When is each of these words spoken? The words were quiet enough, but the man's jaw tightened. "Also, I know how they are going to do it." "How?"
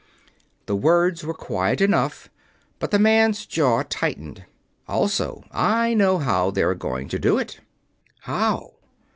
The 0.65 0.75
words 0.75 1.23
were 1.23 1.33
quiet 1.35 1.79
enough, 1.79 2.27
but 2.79 2.89
the 2.89 2.97
man's 2.97 3.45
jaw 3.45 3.83
tightened. 3.87 4.45
"Also, 4.87 5.43
I 5.51 5.93
know 5.93 6.17
how 6.17 6.49
they 6.49 6.63
are 6.63 6.73
going 6.73 7.07
to 7.09 7.19
do 7.19 7.37
it." 7.37 7.59
"How?" 8.21 8.71